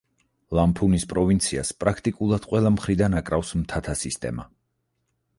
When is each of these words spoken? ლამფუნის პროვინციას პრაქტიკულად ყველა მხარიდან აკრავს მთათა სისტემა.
ლამფუნის 0.59 1.03
პროვინციას 1.09 1.69
პრაქტიკულად 1.83 2.47
ყველა 2.53 2.71
მხარიდან 2.77 3.17
აკრავს 3.21 3.51
მთათა 3.61 3.95
სისტემა. 4.01 4.47